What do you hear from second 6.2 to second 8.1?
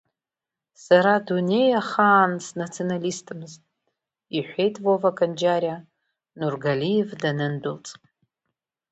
Нургалиев данындәылҵ.